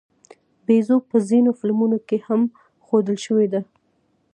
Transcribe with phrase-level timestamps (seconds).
[0.65, 2.41] بیزو په ځینو فلمونو کې هم
[2.85, 3.61] ښودل شوې ده.